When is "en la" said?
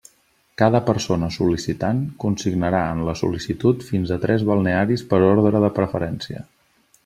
2.95-3.15